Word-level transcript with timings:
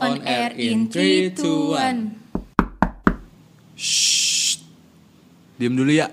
on 0.00 0.24
air 0.24 0.56
in 0.56 0.88
3, 0.88 1.36
2, 1.36 1.76
1 1.76 2.16
Shh. 3.76 4.64
Diam 5.60 5.76
dulu 5.76 5.92
ya. 5.92 6.08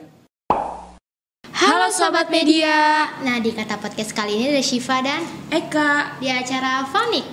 Halo 1.56 1.88
Sobat 1.92 2.28
Media 2.28 3.08
Nah 3.24 3.40
di 3.40 3.56
kata 3.56 3.80
podcast 3.80 4.12
kali 4.12 4.36
ini 4.40 4.52
ada 4.52 4.64
Shiva 4.64 5.00
dan 5.04 5.24
Eka 5.52 6.20
di 6.20 6.28
acara 6.32 6.84
Fonik 6.88 7.26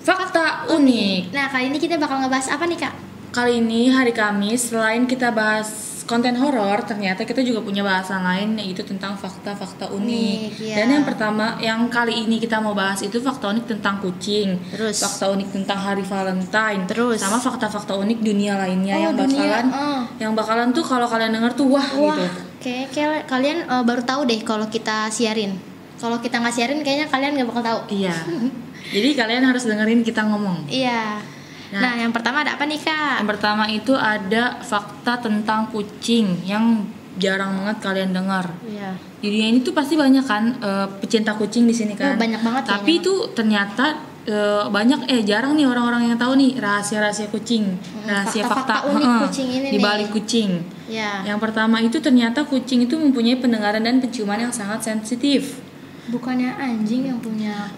Fakta 0.00 0.68
unik 0.72 1.32
Nah 1.32 1.46
kali 1.52 1.72
ini 1.72 1.78
kita 1.80 2.00
bakal 2.00 2.24
ngebahas 2.24 2.48
apa 2.52 2.64
nih 2.64 2.78
kak? 2.80 2.94
Kali 3.32 3.60
ini 3.60 3.92
hari 3.92 4.12
Kamis 4.16 4.72
Selain 4.72 5.04
kita 5.04 5.28
bahas 5.32 5.87
konten 6.08 6.32
horor 6.40 6.80
Ternyata 6.88 7.28
kita 7.28 7.44
juga 7.44 7.60
punya 7.60 7.84
bahasan 7.84 8.24
lain 8.24 8.56
Yaitu 8.56 8.80
tentang 8.82 9.12
fakta-fakta 9.14 9.92
unik. 9.92 10.00
Unik, 10.00 10.50
iya. 10.64 10.74
Dan 10.80 10.86
yang 10.96 11.04
pertama 11.04 11.60
Yang 11.60 11.80
kali 11.92 12.24
ini 12.24 12.40
kita 12.40 12.58
mau 12.64 12.72
bahas 12.72 13.04
itu 13.04 13.20
Fakta 13.20 13.52
unik 13.52 13.76
tentang 13.76 14.00
kucing. 14.00 14.56
Terus? 14.72 15.04
Fakta 15.04 15.28
unik 15.36 15.48
tentang 15.52 15.78
hari 15.78 16.00
Valentine. 16.00 16.88
Terus? 16.88 17.20
Sama 17.20 17.36
fakta-fakta 17.36 17.92
unik 18.00 18.18
dunia 18.24 18.56
lainnya 18.56 18.96
Oh, 18.96 19.02
Yang 19.04 19.14
dunia, 19.28 19.44
bakalan 19.44 19.66
oh. 19.70 20.00
Yang 20.16 20.32
bakalan 20.32 20.68
tuh 20.72 20.84
kalau 20.88 21.06
kalian 21.06 21.30
denger 21.36 21.52
tuh 21.52 21.66
Wah, 21.68 21.88
Wah 22.00 22.16
gitu. 22.16 22.26
kayak, 22.64 22.86
kayak 22.96 23.22
kalian 23.28 23.58
eh, 23.68 23.84
baru 23.84 24.02
tahu 24.02 24.24
deh 24.24 24.40
kalau 24.40 24.66
kita 24.72 25.12
siarin. 25.12 25.60
Kalau 26.00 26.16
kita 26.24 26.40
nggak 26.40 26.54
siarin 26.56 26.80
kayaknya 26.80 27.06
kalian 27.12 27.36
nggak 27.36 27.48
bakal 27.52 27.62
tahu. 27.62 27.80
Iya. 27.92 28.16
Jadi 28.94 29.08
kalian 29.12 29.44
harus 29.44 29.68
dengerin 29.68 30.00
kita 30.00 30.24
ngomong. 30.24 30.64
Iya 30.72 31.20
Nah. 31.68 31.80
Nah, 31.84 31.92
yang 32.00 32.12
pertama 32.16 32.40
ada 32.40 32.56
apa 32.56 32.64
nih 32.64 32.80
kak? 32.80 33.20
Yang 33.20 33.28
pertama 33.36 33.64
itu 33.68 33.92
ada 33.92 34.56
fakta 34.64 35.20
tentang 35.20 35.68
kucing 35.68 36.40
yang 36.48 36.88
jarang 37.20 37.60
banget 37.60 37.76
kalian 37.82 38.10
dengar. 38.14 38.46
Iya 38.64 38.94
Di 39.18 39.26
dunia 39.28 39.50
ini 39.50 39.60
tuh 39.60 39.74
pasti 39.74 39.98
banyak 39.98 40.24
kan 40.24 40.54
eh, 40.62 40.86
pecinta 41.02 41.34
kucing 41.34 41.66
di 41.66 41.74
sini 41.74 41.92
kan. 41.98 42.14
Oh, 42.14 42.16
banyak 42.16 42.40
banget 42.40 42.62
Tapi 42.70 43.02
itu 43.02 43.12
ternyata 43.34 44.00
eh, 44.24 44.64
banyak 44.64 45.10
eh 45.10 45.20
jarang 45.26 45.58
nih 45.58 45.66
orang-orang 45.66 46.08
yang 46.08 46.16
tahu 46.16 46.38
nih 46.38 46.56
rahasia-rahasia 46.56 47.28
kucing, 47.28 47.74
rahasia 48.06 48.46
fakta-fakta 48.46 48.86
fakta, 48.86 48.90
unik 48.94 49.08
heeh, 49.10 49.20
kucing 49.28 49.48
ini 49.50 49.68
di 49.68 49.76
nih. 49.76 49.84
balik 49.84 50.08
kucing. 50.14 50.50
Iya 50.88 51.26
Yang 51.26 51.38
pertama 51.44 51.76
itu 51.84 51.98
ternyata 52.00 52.46
kucing 52.48 52.86
itu 52.86 52.94
mempunyai 52.96 53.36
pendengaran 53.36 53.82
dan 53.84 54.00
penciuman 54.00 54.38
yang 54.38 54.54
sangat 54.54 54.86
sensitif. 54.86 55.60
Bukannya 56.08 56.54
anjing 56.56 57.12
yang 57.12 57.18
punya 57.20 57.68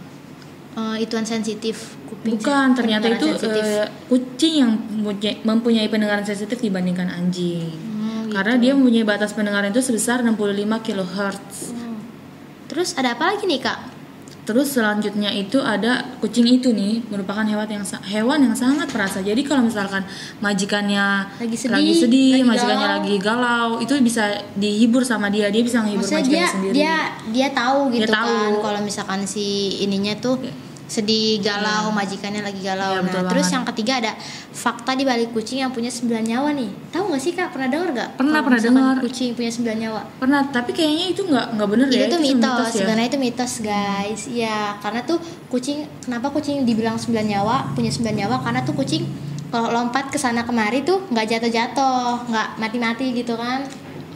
eh, 0.77 0.97
ituan 1.03 1.27
sensitif 1.27 1.99
kuping 2.07 2.39
Bukan, 2.39 2.79
ternyata 2.79 3.07
itu 3.11 3.27
sensitif. 3.35 3.65
eh, 3.65 3.89
kucing 4.07 4.55
yang 4.63 4.71
mempunyai, 4.77 5.35
mempunyai 5.43 5.89
pendengaran 5.91 6.23
sensitif 6.23 6.59
dibandingkan 6.63 7.11
anjing. 7.11 7.71
Hmm, 7.75 8.31
gitu. 8.31 8.35
Karena 8.39 8.55
dia 8.59 8.73
mempunyai 8.79 9.07
batas 9.07 9.35
pendengaran 9.35 9.75
itu 9.75 9.83
sebesar 9.83 10.23
65 10.23 10.79
kHz. 10.83 11.75
Hmm. 11.75 11.99
Terus 12.71 12.95
ada 12.95 13.19
apa 13.19 13.35
lagi 13.35 13.51
nih 13.51 13.61
kak? 13.63 13.79
Terus 14.51 14.67
selanjutnya 14.75 15.31
itu 15.31 15.63
ada 15.63 16.19
kucing 16.19 16.43
itu 16.51 16.75
nih 16.75 17.07
merupakan 17.07 17.47
hewan 17.47 17.71
yang 17.71 17.85
hewan 18.03 18.39
yang 18.51 18.57
sangat 18.59 18.91
perasa. 18.91 19.23
Jadi 19.23 19.47
kalau 19.47 19.63
misalkan 19.63 20.03
majikannya 20.43 21.31
Lagi 21.39 21.55
sedih, 21.55 21.95
sedih, 21.95 22.33
lagi 22.35 22.45
majikannya 22.51 22.83
galau. 22.83 22.99
lagi 22.99 23.15
galau, 23.23 23.69
itu 23.79 23.95
bisa 24.03 24.25
dihibur 24.59 25.07
sama 25.07 25.31
dia. 25.31 25.55
Dia 25.55 25.63
bisa 25.63 25.79
menghibur 25.87 26.03
majikannya 26.03 26.35
dia 26.35 26.47
sendiri. 26.51 26.75
dia 26.75 26.95
dia 27.31 27.49
tahu 27.55 27.95
Dia 27.95 28.03
gitu 28.03 28.11
tahu. 28.11 28.27
kan 28.27 28.51
kalau 28.59 28.81
misalkan 28.83 29.21
si 29.23 29.47
ininya 29.87 30.19
tuh 30.19 30.43
sedih 30.91 31.39
galau 31.39 31.95
majikannya 31.95 32.43
lagi 32.43 32.59
galau. 32.67 32.99
Iya, 32.99 33.07
nah, 33.07 33.31
terus 33.31 33.47
banget. 33.47 33.55
yang 33.55 33.65
ketiga 33.71 33.93
ada 34.03 34.13
fakta 34.51 34.99
di 34.99 35.07
balik 35.07 35.31
kucing 35.31 35.63
yang 35.63 35.71
punya 35.71 35.87
sembilan 35.87 36.27
nyawa 36.27 36.51
nih. 36.51 36.71
Tahu 36.91 37.05
nggak 37.15 37.23
sih 37.23 37.33
kak? 37.39 37.55
Pernah 37.55 37.69
dengar 37.71 37.89
nggak? 37.95 38.11
Pernah, 38.19 38.41
pernah 38.43 38.61
dengar. 38.61 38.95
Kucing 38.99 39.31
punya 39.39 39.51
sembilan 39.55 39.77
nyawa. 39.87 40.01
Pernah, 40.19 40.41
tapi 40.51 40.75
kayaknya 40.75 41.07
itu 41.15 41.23
nggak 41.23 41.47
nggak 41.55 41.69
bener 41.71 41.87
Itu 41.87 41.95
ya. 41.95 42.07
tuh 42.11 42.19
cuma 42.19 42.27
mitos. 42.27 42.67
ya. 42.67 42.75
Sebenarnya 42.83 43.07
itu 43.07 43.19
mitos 43.23 43.53
guys. 43.63 44.23
Iya, 44.27 44.59
karena 44.83 45.01
tuh 45.07 45.19
kucing 45.47 45.87
kenapa 46.03 46.35
kucing 46.35 46.67
dibilang 46.67 46.99
sembilan 46.99 47.27
nyawa 47.31 47.57
punya 47.79 47.95
sembilan 47.95 48.17
nyawa 48.27 48.37
karena 48.43 48.61
tuh 48.67 48.75
kucing 48.75 49.31
kalau 49.51 49.71
lompat 49.75 50.15
ke 50.15 50.19
sana 50.19 50.47
kemari 50.47 50.87
tuh 50.87 51.11
nggak 51.11 51.27
jatuh-jatuh, 51.27 52.31
nggak 52.31 52.49
mati-mati 52.59 53.15
gitu 53.15 53.35
kan. 53.35 53.67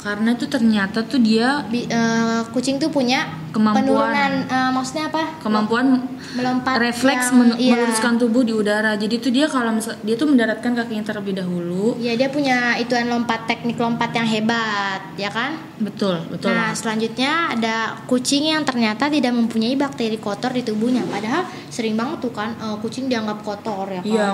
Karena 0.05 0.37
tuh 0.37 0.47
ternyata 0.47 1.01
tuh 1.03 1.17
dia 1.19 1.65
Bi- 1.65 1.89
eh, 1.89 2.41
kucing 2.53 2.77
tuh 2.77 2.93
punya 2.93 3.25
Kemampuan. 3.51 3.81
penurunan 3.81 4.33
eh, 4.45 4.71
maksudnya 4.71 5.09
apa? 5.09 5.41
kemampuan 5.41 6.05
melompat 6.35 6.77
refleks 6.77 7.31
yang- 7.31 7.39
men- 7.41 7.57
iya. 7.57 7.73
meluruskan 7.73 8.19
tubuh 8.19 8.43
di 8.43 8.53
udara. 8.53 8.93
Jadi 8.95 9.17
tuh 9.17 9.31
dia 9.31 9.47
kalau 9.47 9.73
misal 9.73 9.97
dia 9.99 10.13
tuh 10.13 10.29
mendaratkan 10.29 10.75
kakinya 10.75 11.01
terlebih 11.03 11.35
dahulu. 11.35 11.97
Iya 11.97 12.15
dia 12.15 12.29
punya 12.29 12.77
ituan 12.77 13.09
lompat 13.09 13.47
teknik 13.47 13.75
lompat 13.75 14.13
yang 14.13 14.27
hebat 14.27 15.01
ya 15.17 15.31
kan? 15.31 15.57
Betul, 15.79 16.21
betul. 16.29 16.51
Nah 16.51 16.71
selanjutnya 16.71 17.33
ada 17.51 17.77
kucing 18.05 18.45
yang 18.47 18.61
ternyata 18.63 19.09
tidak 19.09 19.33
mempunyai 19.33 19.73
bakteri 19.75 20.19
kotor 20.19 20.51
di 20.51 20.61
tubuhnya 20.61 21.01
padahal 21.07 21.43
sering 21.69 21.95
banget 21.95 22.21
tuh 22.21 22.33
kan 22.35 22.53
eh, 22.55 22.77
kucing 22.79 23.09
dianggap 23.09 23.41
kotor 23.41 23.89
ya 23.89 23.99
kan? 23.99 24.11
Iya, 24.11 24.29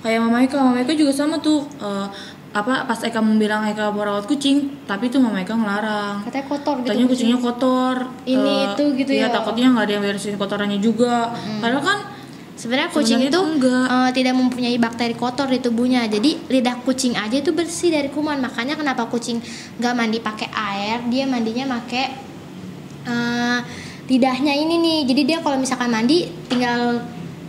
kayak 0.00 0.18
Mama 0.22 0.38
Eka, 0.40 0.56
Mama 0.56 0.80
Eka 0.80 0.94
juga 0.94 1.12
sama 1.12 1.36
tuh. 1.38 1.68
eh, 1.76 2.08
apa 2.50 2.82
pas 2.82 2.98
Eka 2.98 3.22
bilang 3.22 3.62
Eka 3.62 3.94
mau 3.94 4.02
rawat 4.02 4.26
kucing, 4.26 4.82
tapi 4.82 5.06
tuh 5.06 5.22
Mama 5.22 5.38
Eka 5.38 5.54
ngelarang. 5.54 6.26
Katanya 6.26 6.46
kotor 6.50 6.74
gitu 6.82 6.88
Katanya 6.90 7.06
kucing. 7.06 7.30
kucingnya 7.30 7.38
kotor. 7.38 7.96
Ini 8.26 8.54
eh, 8.58 8.66
itu 8.74 8.84
gitu 8.98 9.12
iya, 9.14 9.30
ya. 9.30 9.34
takutnya 9.34 9.70
nggak 9.70 9.84
ada 9.86 9.92
yang 9.94 10.02
beresin 10.02 10.34
kotorannya 10.34 10.78
juga. 10.82 11.30
Padahal 11.62 11.82
kan 11.82 11.98
Sebenarnya 12.60 12.92
kucing 12.92 13.24
itu 13.24 13.40
enggak. 13.40 13.86
eh, 13.88 14.10
tidak 14.12 14.34
mempunyai 14.36 14.76
bakteri 14.76 15.14
kotor 15.16 15.48
di 15.48 15.64
tubuhnya. 15.64 16.04
Jadi 16.10 16.44
lidah 16.50 16.76
kucing 16.84 17.16
aja 17.16 17.38
itu 17.38 17.54
bersih 17.56 17.88
dari 17.88 18.12
kuman. 18.12 18.36
Makanya 18.36 18.76
kenapa 18.76 19.08
kucing 19.08 19.40
nggak 19.80 19.94
mandi 19.96 20.18
pakai 20.20 20.48
air, 20.52 20.98
dia 21.08 21.24
mandinya 21.24 21.80
pakai 21.80 22.04
eh, 23.06 23.58
lidahnya 24.10 24.52
ini 24.58 24.74
nih. 24.76 25.00
Jadi 25.06 25.22
dia 25.22 25.38
kalau 25.40 25.56
misalkan 25.56 25.88
mandi 25.88 26.28
tinggal 26.50 27.00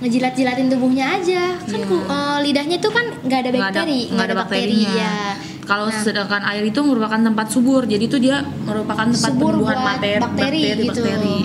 ngejilat-jilatin 0.02 0.68
tubuhnya 0.68 1.16
aja. 1.16 1.56
Kan 1.60 1.78
Iya. 1.78 1.88
ku- 1.88 2.04
eh, 2.04 2.38
lidahnya 2.42 2.76
itu 2.76 2.90
kan 2.90 3.06
nggak 3.20 3.40
ada 3.40 3.50
nggak 3.50 3.62
ada 3.62 3.72
bakteri, 3.72 4.00
nggak 4.10 4.26
ada 4.26 4.36
bakterinya. 4.36 4.92
ya. 4.92 5.16
Kalau 5.62 5.88
Nah. 5.88 5.96
sedangkan 5.96 6.42
air 6.44 6.64
itu 6.64 6.80
merupakan 6.82 7.22
tempat 7.22 7.48
subur, 7.48 7.86
jadi 7.86 8.06
tuh 8.06 8.20
dia 8.20 8.38
merupakan 8.60 9.06
tempat 9.06 9.32
subur 9.32 9.54
materi, 9.56 10.20
bakteri, 10.20 10.20
bakteri, 10.20 10.62
gitu. 10.84 11.02
bakteri. 11.02 11.38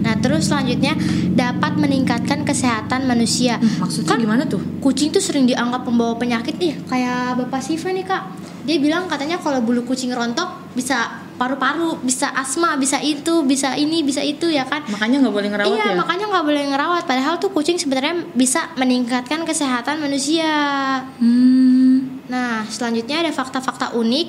Nah, 0.00 0.14
terus 0.18 0.42
selanjutnya 0.44 0.92
dapat 1.30 1.74
meningkatkan 1.74 2.44
kesehatan 2.44 3.04
manusia. 3.04 3.56
Hmm, 3.56 3.80
Maksudnya 3.80 4.06
Kan 4.06 4.18
gimana 4.20 4.42
tuh? 4.44 4.60
kucing 4.78 5.08
tuh 5.08 5.18
sering 5.18 5.44
dianggap 5.44 5.82
pembawa 5.82 6.14
penyakit 6.14 6.54
nih 6.54 6.76
kayak 6.84 7.40
bapak 7.40 7.58
Siva 7.58 7.88
nih 7.88 8.04
kak 8.04 8.22
dia 8.62 8.76
bilang 8.78 9.08
katanya 9.08 9.36
kalau 9.36 9.60
bulu 9.60 9.80
kucing 9.82 10.12
rontok 10.12 10.44
bisa 10.72 11.23
paru-paru 11.34 11.98
bisa 12.00 12.30
asma 12.30 12.74
bisa 12.74 12.96
itu 12.98 13.42
bisa 13.42 13.74
ini 13.74 14.00
bisa 14.00 14.18
itu 14.18 14.46
ya 14.46 14.62
kan 14.62 14.82
Makanya 14.86 15.20
nggak 15.20 15.34
boleh 15.34 15.48
ngerawat 15.48 15.70
iya 15.70 15.86
ya? 15.86 15.94
makanya 15.94 16.24
nggak 16.28 16.44
boleh 16.44 16.62
ngerawat 16.68 17.02
padahal 17.04 17.34
tuh 17.36 17.50
kucing 17.50 17.74
sebenarnya 17.74 18.26
bisa 18.32 18.72
meningkatkan 18.74 19.42
kesehatan 19.42 19.98
manusia 19.98 20.50
Hmm. 21.16 22.22
nah 22.26 22.64
selanjutnya 22.66 23.20
ada 23.20 23.30
fakta-fakta 23.30 23.92
unik 23.92 24.28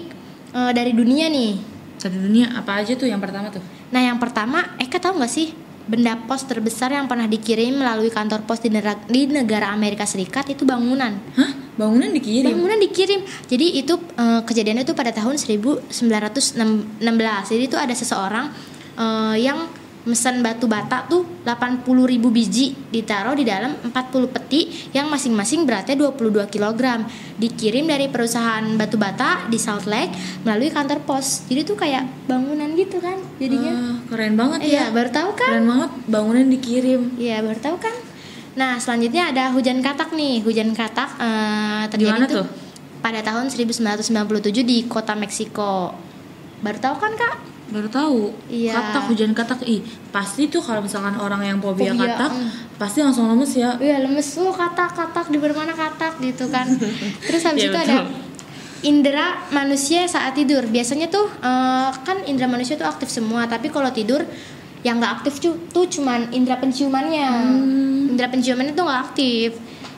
eh, 0.52 0.72
dari 0.72 0.92
dunia 0.92 1.28
nih 1.28 1.54
Dari 1.98 2.18
dunia 2.18 2.54
apa 2.54 2.78
aja 2.78 2.94
tuh 2.94 3.06
yang 3.06 3.18
pertama 3.18 3.50
tuh? 3.50 3.64
nah 3.88 4.00
yang 4.00 4.18
pertama 4.18 4.76
Eka 4.76 4.98
tahu 4.98 5.18
nggak 5.18 5.32
sih 5.32 5.54
benda 5.86 6.18
pos 6.20 6.42
terbesar 6.44 6.90
yang 6.90 7.06
pernah 7.06 7.26
dikirim 7.26 7.78
melalui 7.78 8.10
kantor 8.10 8.42
pos 8.42 8.58
di 8.58 8.68
negara, 8.68 8.98
di 9.06 9.26
negara 9.26 9.70
Amerika 9.70 10.02
Serikat 10.04 10.50
itu 10.50 10.66
bangunan 10.66 11.14
Hah? 11.34 11.52
Bangunan 11.76 12.10
dikirim? 12.12 12.48
Bangunan 12.56 12.80
dikirim. 12.80 13.22
Jadi 13.48 13.84
itu 13.84 13.94
eh, 14.16 14.42
kejadiannya 14.48 14.84
itu 14.88 14.96
pada 14.96 15.12
tahun 15.12 15.36
1916. 15.36 15.92
Jadi 17.52 17.64
itu 17.68 17.78
ada 17.78 17.92
seseorang 17.92 18.52
eh, 18.96 19.36
yang 19.44 19.68
mesen 20.06 20.46
batu 20.46 20.70
bata 20.70 21.10
tuh 21.10 21.26
80.000 21.42 21.82
biji 22.30 22.78
ditaruh 22.94 23.34
di 23.34 23.42
dalam 23.42 23.74
40 23.90 24.30
peti 24.30 24.70
yang 24.94 25.10
masing-masing 25.10 25.66
beratnya 25.66 25.98
22 25.98 26.46
kg. 26.46 27.10
Dikirim 27.42 27.90
dari 27.90 28.08
perusahaan 28.08 28.64
batu 28.78 29.02
bata 29.02 29.50
di 29.50 29.58
Salt 29.58 29.90
Lake 29.90 30.14
melalui 30.46 30.70
kantor 30.70 31.02
pos. 31.04 31.50
Jadi 31.50 31.62
tuh 31.66 31.76
kayak 31.76 32.06
bangunan 32.30 32.70
gitu 32.78 33.02
kan 33.02 33.18
jadinya. 33.42 33.74
Ah, 33.74 33.96
keren 34.14 34.38
banget 34.38 34.60
ya. 34.64 34.70
Iya, 34.70 34.86
baru 34.94 35.10
tahu 35.10 35.30
kan? 35.34 35.50
Keren 35.52 35.68
banget 35.68 35.92
bangunan 36.06 36.46
dikirim. 36.54 37.02
Iya 37.18 37.38
baru 37.42 37.60
tahu 37.60 37.78
kan. 37.82 37.96
Nah 38.56 38.80
selanjutnya 38.80 39.36
ada 39.36 39.52
hujan 39.52 39.84
katak 39.84 40.16
nih. 40.16 40.42
Hujan 40.42 40.72
katak 40.72 41.20
eh, 41.20 41.84
terjadi 41.92 42.24
Gimana 42.24 42.28
tuh 42.28 42.44
tuh? 42.44 42.48
pada 43.04 43.20
tahun 43.22 43.52
1997 43.52 44.64
di 44.64 44.88
kota 44.88 45.14
Meksiko. 45.14 45.94
Baru 46.64 46.78
tahu 46.80 46.96
kan 46.98 47.12
kak? 47.14 47.36
Baru 47.66 47.90
tahu. 47.92 48.32
Iya. 48.48 48.74
Katak 48.78 49.04
hujan 49.12 49.32
katak. 49.36 49.60
Ih, 49.68 49.84
pasti 50.10 50.48
tuh 50.48 50.64
kalau 50.64 50.80
misalkan 50.80 51.18
orang 51.20 51.44
yang 51.44 51.58
fobia, 51.60 51.92
Fobia, 51.92 52.16
katak 52.16 52.32
mm. 52.32 52.50
pasti 52.80 53.04
langsung 53.04 53.28
lemes 53.28 53.52
ya. 53.58 53.76
Iya 53.78 54.06
lemes. 54.06 54.40
Oh 54.40 54.56
katak 54.56 54.96
katak 54.96 55.28
di 55.34 55.38
mana 55.38 55.76
katak 55.76 56.18
gitu 56.24 56.48
kan. 56.48 56.66
Terus 57.28 57.42
habis 57.44 57.68
Iya, 57.68 57.70
itu 57.70 57.78
betul. 57.78 57.92
ada 57.92 57.98
indera 58.86 59.28
manusia 59.52 60.06
saat 60.08 60.38
tidur. 60.38 60.64
Biasanya 60.70 61.12
tuh 61.12 61.28
eh, 61.28 61.90
kan 62.08 62.24
indera 62.24 62.48
manusia 62.48 62.80
tuh 62.80 62.88
aktif 62.88 63.12
semua. 63.12 63.50
Tapi 63.50 63.68
kalau 63.74 63.92
tidur 63.92 64.24
yang 64.86 65.02
nggak 65.02 65.14
aktif 65.20 65.42
tuh, 65.42 65.58
tuh 65.74 65.90
cuman 65.90 66.30
indera 66.30 66.56
penciumannya. 66.56 67.26
Hmm. 67.26 68.12
Indera 68.14 68.30
penciumannya 68.30 68.72
tuh 68.72 68.86
nggak 68.86 69.02
aktif. 69.04 69.50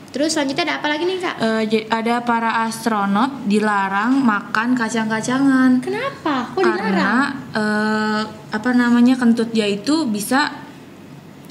Terus 0.07 0.31
selanjutnya 0.31 0.63
ada 0.63 0.75
apa 0.80 0.88
lagi 0.88 1.04
nih 1.04 1.19
kak? 1.19 1.36
Ja- 1.68 1.88
ada 1.94 2.16
para 2.24 2.63
astronot 2.63 3.44
dilarang 3.45 4.18
makan 4.18 4.74
kacang-kacangan 4.74 5.84
Kenapa? 5.84 6.56
Kok 6.56 6.63
karena 6.63 6.80
dilarang? 6.80 7.51
eh, 7.54 8.22
apa 8.50 8.69
namanya 8.72 9.13
kentut 9.13 9.51
dia 9.51 9.68
itu 9.68 10.07
bisa 10.07 10.63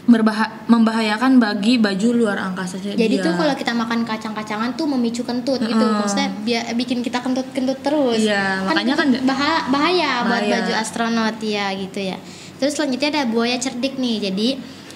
Berbaha 0.07 0.63
membahayakan 0.71 1.43
bagi 1.43 1.83
baju 1.83 2.15
luar 2.15 2.39
angkasa 2.39 2.79
Jadi 2.79 2.95
dia. 2.95 3.27
tuh 3.27 3.35
kalau 3.35 3.51
kita 3.59 3.75
makan 3.75 4.07
kacang-kacangan 4.07 4.79
tuh 4.79 4.87
memicu 4.87 5.27
kentut 5.27 5.59
gitu. 5.59 5.75
Mm-mm. 5.75 5.99
Maksudnya 5.99 6.31
bikin 6.79 7.03
kita 7.03 7.19
kentut-kentut 7.19 7.83
terus. 7.83 8.23
Iya, 8.23 8.63
makanya 8.63 8.95
kan- 8.95 9.19
bahaya, 9.27 9.67
bahaya 9.67 10.13
buat 10.23 10.43
baju 10.47 10.73
astronot 10.79 11.43
ya 11.43 11.75
gitu 11.75 11.99
ya. 11.99 12.23
Terus 12.57 12.73
selanjutnya 12.73 13.09
ada 13.11 13.23
buaya 13.25 13.57
cerdik 13.57 13.97
nih. 13.97 14.31
Jadi 14.31 14.49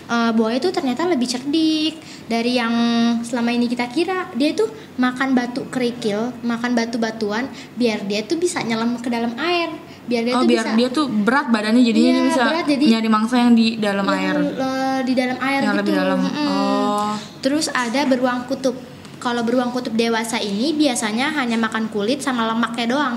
eh, 0.07 0.31
buaya 0.33 0.57
tuh 0.57 0.71
ternyata 0.71 1.05
lebih 1.05 1.27
cerdik 1.27 1.95
dari 2.27 2.55
yang 2.55 2.73
selama 3.21 3.51
ini 3.51 3.67
kita 3.67 3.87
kira. 3.87 4.33
Dia 4.35 4.53
tuh 4.53 4.69
makan 4.97 5.33
batu 5.33 5.67
kerikil, 5.69 6.35
makan 6.41 6.73
batu-batuan 6.73 7.47
biar 7.75 8.05
dia 8.05 8.23
tuh 8.23 8.37
bisa 8.37 8.61
nyelam 8.61 8.97
ke 8.97 9.09
dalam 9.09 9.35
air. 9.37 9.71
Biar 10.11 10.27
dia 10.27 10.35
oh 10.35 10.43
tuh 10.43 10.49
biar 10.51 10.65
bisa 10.67 10.75
dia 10.75 10.89
tuh 10.91 11.07
berat 11.07 11.47
badannya 11.49 11.87
jadinya 11.87 12.11
Iya, 12.11 12.17
dia 12.17 12.27
bisa 12.27 12.43
berat, 12.43 12.67
jadi- 12.67 12.91
nyari 12.91 13.09
mangsa 13.09 13.35
yang 13.39 13.53
di 13.55 13.67
dalam 13.79 14.03
yang, 14.03 14.19
air. 14.19 14.37
eh, 14.43 15.01
di 15.07 15.15
dalam 15.15 15.39
air 15.39 15.61
Yang 15.61 15.71
gitu. 15.71 15.81
lebih 15.87 15.95
dalam. 15.95 16.19
Mm-mm. 16.19 16.49
Oh. 16.51 17.11
Terus 17.39 17.67
ada 17.71 18.01
beruang 18.05 18.43
kutub. 18.45 18.75
Kalau 19.21 19.45
beruang 19.45 19.71
kutub 19.71 19.93
dewasa 19.93 20.41
ini 20.41 20.73
biasanya 20.75 21.31
hanya 21.37 21.55
makan 21.55 21.93
kulit 21.93 22.19
sama 22.19 22.49
lemaknya 22.49 22.91
doang. 22.91 23.17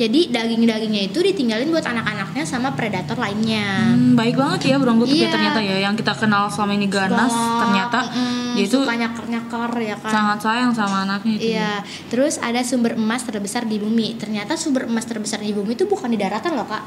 Jadi 0.00 0.32
daging-dagingnya 0.32 1.02
itu 1.06 1.20
ditinggalin 1.20 1.68
buat 1.68 1.84
anak-anaknya 1.84 2.40
sama 2.42 2.72
predator 2.72 3.14
lainnya. 3.14 3.92
Hmm, 3.92 4.16
baik 4.16 4.32
banget 4.32 4.72
ya 4.72 4.80
burung 4.80 4.96
kutub 4.96 5.12
ya 5.12 5.28
Iya. 5.28 5.28
ternyata 5.28 5.60
ya 5.60 5.76
yang 5.78 5.92
kita 5.92 6.16
kenal 6.16 6.48
selama 6.48 6.72
ini 6.72 6.88
ganas 6.88 7.28
Galak, 7.28 7.60
ternyata 7.60 7.98
mm, 8.08 8.50
dia 8.50 8.64
itu 8.64 8.78
nyakar-nyakar 8.80 9.70
ya 9.76 9.96
kan. 10.00 10.08
sangat 10.10 10.38
sayang 10.40 10.72
sama 10.72 11.04
anaknya 11.04 11.32
itu. 11.36 11.52
Iya, 11.52 11.84
terus 12.08 12.40
ada 12.40 12.64
sumber 12.64 12.96
emas 12.96 13.20
terbesar 13.22 13.62
di 13.62 13.76
bumi. 13.76 14.16
Ternyata 14.16 14.56
sumber 14.56 14.88
emas 14.88 15.04
terbesar 15.04 15.36
di 15.38 15.52
bumi 15.52 15.76
itu 15.76 15.84
bukan 15.84 16.08
di 16.08 16.16
daratan 16.16 16.56
loh 16.56 16.64
kak, 16.64 16.80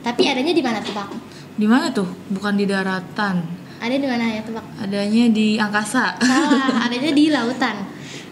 tapi 0.00 0.30
adanya 0.30 0.54
di 0.54 0.62
mana 0.62 0.78
tuh 0.78 0.94
pak? 0.94 1.08
Di 1.52 1.66
mana 1.66 1.90
tuh? 1.90 2.06
Bukan 2.30 2.54
di 2.54 2.64
daratan. 2.64 3.42
Ada 3.76 3.98
di 3.98 4.06
mana 4.06 4.24
ya 4.30 4.40
tuh 4.40 4.54
pak? 4.54 4.64
Adanya 4.80 5.24
di 5.28 5.58
angkasa. 5.58 6.14
Salah, 6.16 6.86
adanya 6.86 7.10
di 7.10 7.26
lautan. 7.26 7.76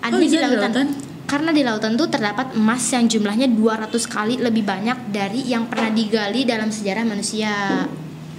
Adanya 0.00 0.14
Oh, 0.14 0.22
di 0.22 0.24
bisa 0.24 0.38
di 0.38 0.46
lautan. 0.46 0.70
lautan? 0.70 0.88
Karena 1.30 1.54
di 1.54 1.62
lautan 1.62 1.94
tuh 1.94 2.10
terdapat 2.10 2.58
emas 2.58 2.82
yang 2.90 3.06
jumlahnya 3.06 3.46
200 3.54 3.86
kali 4.10 4.42
lebih 4.42 4.66
banyak 4.66 5.14
dari 5.14 5.46
yang 5.46 5.70
pernah 5.70 5.94
digali 5.94 6.42
dalam 6.42 6.74
sejarah 6.74 7.06
manusia. 7.06 7.86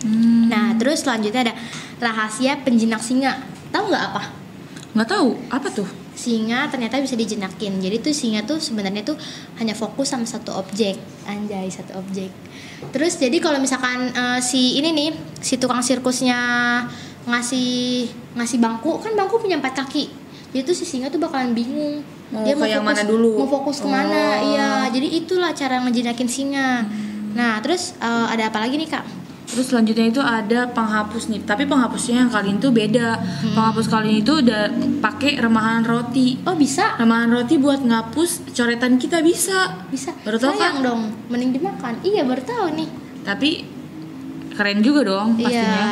Hmm, 0.03 0.51
Nah, 0.51 0.75
terus 0.75 1.07
selanjutnya 1.07 1.47
ada 1.47 1.53
rahasia 2.03 2.59
penjinak 2.59 2.99
singa. 2.99 3.39
Tahu 3.71 3.87
nggak 3.87 4.05
apa? 4.11 4.23
nggak 4.91 5.07
tahu 5.07 5.39
apa 5.47 5.67
tuh? 5.71 5.87
Singa 6.11 6.67
ternyata 6.67 6.99
bisa 6.99 7.15
dijinakin. 7.15 7.79
Jadi 7.79 8.03
tuh 8.03 8.11
singa 8.11 8.43
tuh 8.43 8.59
sebenarnya 8.59 9.07
tuh 9.07 9.15
hanya 9.63 9.71
fokus 9.71 10.11
sama 10.11 10.27
satu 10.27 10.51
objek. 10.59 10.99
Anjay, 11.23 11.71
satu 11.71 11.95
objek. 11.95 12.27
Terus 12.91 13.15
jadi 13.15 13.39
kalau 13.39 13.63
misalkan 13.63 14.11
eh, 14.11 14.39
si 14.43 14.83
ini 14.83 14.91
nih, 14.91 15.09
si 15.39 15.55
tukang 15.55 15.79
sirkusnya 15.79 16.35
ngasih 17.23 18.11
ngasih 18.35 18.59
bangku, 18.59 18.99
kan 18.99 19.15
bangku 19.15 19.39
punya 19.39 19.55
empat 19.63 19.79
kaki. 19.79 20.11
Jadi 20.51 20.67
tuh 20.67 20.75
si 20.75 20.83
singa 20.83 21.07
tuh 21.07 21.23
bakalan 21.23 21.55
bingung. 21.55 22.03
Mau 22.31 22.47
ke 22.47 22.65
yang 22.65 22.83
mana 22.83 23.03
dulu? 23.03 23.43
Mau 23.43 23.49
fokus 23.49 23.83
ke 23.83 23.87
mana? 23.87 24.07
Oh. 24.15 24.31
Hmm. 24.39 24.47
Iya. 24.55 24.69
Jadi 24.89 25.07
itulah 25.19 25.51
cara 25.51 25.83
ngejinakin 25.83 26.29
singa. 26.31 26.87
Nah, 27.31 27.59
terus 27.59 27.95
eh, 27.99 28.25
ada 28.27 28.47
apa 28.47 28.59
lagi 28.59 28.79
nih 28.79 28.87
kak? 28.87 29.03
Terus 29.51 29.67
selanjutnya 29.67 30.07
itu 30.07 30.23
ada 30.23 30.63
penghapus 30.71 31.27
nih, 31.27 31.43
tapi 31.43 31.67
penghapusnya 31.67 32.23
yang 32.23 32.31
kali 32.31 32.55
ini 32.55 32.59
tuh 32.63 32.71
beda. 32.71 33.19
Hmm. 33.19 33.51
Penghapus 33.51 33.87
kali 33.91 34.07
ini 34.15 34.21
tuh 34.23 34.39
udah 34.39 34.71
pakai 35.03 35.43
remahan 35.43 35.83
roti. 35.83 36.39
Oh 36.47 36.55
bisa, 36.55 36.95
Remahan 36.95 37.27
roti 37.27 37.59
buat 37.59 37.83
ngapus 37.83 38.55
coretan 38.55 38.95
kita 38.95 39.19
bisa. 39.19 39.83
bisa. 39.91 40.15
Baru 40.23 40.39
tahu 40.39 40.55
Sayang 40.55 40.79
kan? 40.79 40.87
dong, 40.87 41.01
mending 41.27 41.51
dimakan. 41.51 41.99
Iya 41.99 42.23
baru 42.23 42.39
tahu 42.41 42.65
nih. 42.79 42.87
Tapi 43.27 43.49
keren 44.55 44.79
juga 44.79 45.03
dong 45.03 45.35
Iya. 45.35 45.43
pastinya. 45.43 45.85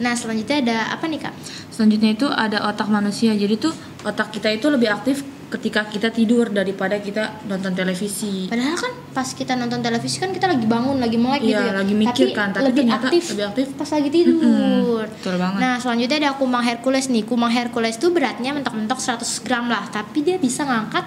Nah 0.00 0.12
selanjutnya 0.16 0.56
ada 0.64 0.76
apa 0.96 1.04
nih 1.04 1.20
kak? 1.20 1.34
Selanjutnya 1.68 2.10
itu 2.12 2.26
ada 2.26 2.58
otak 2.64 2.88
manusia. 2.88 3.36
Jadi 3.36 3.54
tuh 3.60 3.72
otak 4.02 4.32
kita 4.32 4.48
itu 4.48 4.72
lebih 4.72 4.88
aktif 4.88 5.20
ketika 5.52 5.84
kita 5.84 6.08
tidur 6.08 6.48
daripada 6.48 6.96
kita 6.96 7.44
nonton 7.44 7.76
televisi. 7.76 8.48
Padahal 8.48 8.72
kan 8.72 8.92
pas 9.12 9.28
kita 9.28 9.52
nonton 9.52 9.84
televisi 9.84 10.16
kan 10.16 10.32
kita 10.32 10.48
lagi 10.48 10.64
bangun, 10.64 10.96
lagi 10.96 11.20
melek 11.20 11.44
gitu 11.44 11.60
Iya, 11.60 11.68
ya. 11.68 11.72
lagi 11.76 11.94
mikir 11.94 12.26
kan, 12.32 12.56
tapi 12.56 12.72
lebih 12.72 12.88
ternyata 12.88 13.06
aktif, 13.12 13.24
lebih 13.36 13.46
aktif. 13.52 13.66
pas 13.76 13.88
lagi 13.92 14.08
tidur. 14.08 14.40
Mm-mm, 14.40 14.80
betul 15.04 15.34
banget. 15.36 15.58
Nah 15.60 15.74
selanjutnya 15.76 16.16
ada 16.24 16.30
kumang 16.40 16.64
Hercules 16.64 17.06
nih. 17.12 17.22
Kumang 17.28 17.52
Hercules 17.52 18.00
tuh 18.00 18.10
beratnya 18.10 18.56
mentok-mentok 18.56 18.96
100 18.96 19.44
gram 19.44 19.68
lah, 19.68 19.84
tapi 19.92 20.24
dia 20.24 20.40
bisa 20.40 20.64
ngangkat 20.64 21.04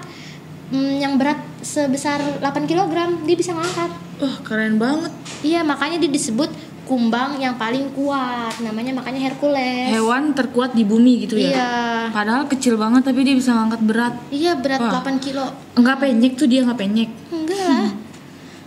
mm, 0.69 0.93
yang 1.01 1.17
berat 1.17 1.41
sebesar 1.65 2.21
8 2.39 2.69
kg. 2.69 2.93
Dia 3.25 3.35
bisa 3.35 3.51
ngangkat. 3.57 3.89
Wah 4.21 4.35
keren 4.45 4.77
banget. 4.77 5.09
Iya 5.41 5.65
makanya 5.65 5.97
dia 5.97 6.11
disebut 6.13 6.53
kumbang 6.85 7.41
yang 7.41 7.57
paling 7.57 7.91
kuat. 7.91 8.61
Namanya 8.61 8.93
makanya 8.93 9.27
Hercules. 9.27 9.91
Hewan 9.91 10.31
terkuat 10.37 10.77
di 10.77 10.85
bumi 10.85 11.25
gitu 11.25 11.35
ya. 11.35 11.51
Iya. 11.51 11.73
Padahal 12.13 12.45
kecil 12.45 12.77
banget 12.77 13.03
tapi 13.03 13.25
dia 13.25 13.35
bisa 13.35 13.51
ngangkat 13.51 13.81
berat. 13.83 14.13
Iya 14.29 14.55
berat 14.55 14.79
Wah. 14.79 15.01
8 15.01 15.17
kilo. 15.19 15.45
Enggak 15.75 16.05
penyek 16.05 16.37
tuh 16.37 16.47
dia 16.47 16.61
nggak 16.63 16.79
penyek. 16.79 17.09
Enggak 17.33 17.59
lah. 17.59 17.89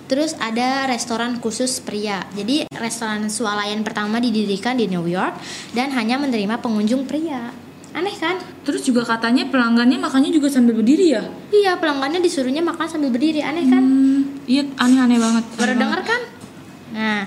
Terus 0.09 0.33
ada 0.41 0.89
restoran 0.89 1.37
khusus 1.39 1.85
pria. 1.85 2.25
Jadi 2.35 2.67
restoran 2.75 3.29
swalayan 3.29 3.85
pertama 3.85 4.19
didirikan 4.19 4.75
di 4.75 4.89
New 4.89 5.05
York 5.05 5.37
dan 5.73 5.93
hanya 5.95 6.17
menerima 6.17 6.59
pengunjung 6.59 7.05
pria. 7.05 7.53
Aneh 7.93 8.17
kan? 8.17 8.37
Terus 8.69 8.85
juga 8.85 9.01
katanya 9.05 9.49
pelanggannya 9.49 9.97
makannya 9.97 10.29
juga 10.29 10.53
sambil 10.53 10.77
berdiri 10.77 11.13
ya. 11.17 11.25
Iya, 11.49 11.81
pelanggannya 11.81 12.21
disuruhnya 12.21 12.61
makan 12.61 12.85
sambil 12.89 13.09
berdiri. 13.09 13.41
Aneh 13.41 13.65
kan? 13.65 13.81
Hmm, 13.81 14.21
iya 14.45 14.65
aneh-aneh 14.77 15.17
banget. 15.17 15.45
Baru 15.57 15.73
banget. 15.77 16.01
kan? 16.05 16.23
Nah, 16.89 17.21